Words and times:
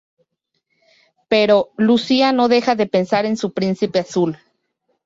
Pero, 1.29 1.69
Lucía 1.77 2.31
no 2.31 2.47
deja 2.47 2.73
de 2.73 2.87
pensar 2.87 3.27
en 3.27 3.37
su 3.37 3.53
"príncipe 3.53 3.99
azul". 3.99 4.35